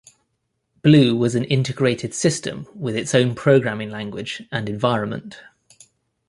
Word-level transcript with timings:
Blue 0.81 1.15
was 1.15 1.35
an 1.35 1.43
integrated 1.43 2.15
system 2.15 2.65
with 2.73 2.95
its 2.95 3.13
own 3.13 3.35
programming 3.35 3.91
language 3.91 4.41
and 4.51 4.67
environment. 4.67 5.37